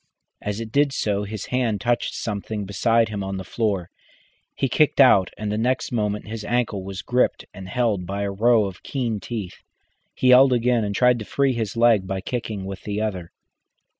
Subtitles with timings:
[0.41, 3.91] As it did so his hand touched something beside him on the floor.
[4.55, 8.31] He kicked out, and the next moment his ankle was gripped and held by a
[8.31, 9.61] row of keen teeth.
[10.15, 13.31] He yelled again, and tried to free his leg by kicking with the other.